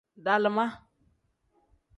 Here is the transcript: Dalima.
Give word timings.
Dalima. 0.25 0.65